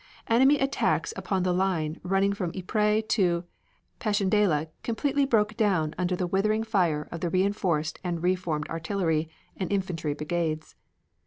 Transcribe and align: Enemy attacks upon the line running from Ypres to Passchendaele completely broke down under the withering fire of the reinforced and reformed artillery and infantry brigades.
Enemy 0.27 0.57
attacks 0.57 1.13
upon 1.15 1.43
the 1.43 1.53
line 1.53 1.99
running 2.01 2.33
from 2.33 2.51
Ypres 2.57 3.03
to 3.09 3.43
Passchendaele 3.99 4.71
completely 4.81 5.25
broke 5.27 5.55
down 5.55 5.93
under 5.95 6.15
the 6.15 6.25
withering 6.25 6.63
fire 6.63 7.07
of 7.11 7.19
the 7.19 7.29
reinforced 7.29 7.99
and 8.03 8.23
reformed 8.23 8.67
artillery 8.67 9.29
and 9.57 9.71
infantry 9.71 10.15
brigades. 10.15 10.73